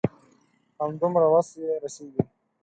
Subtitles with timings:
[0.81, 2.21] همدومره وس يې رسيږي.